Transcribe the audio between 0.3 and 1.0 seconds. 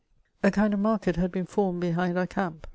A KiiTD of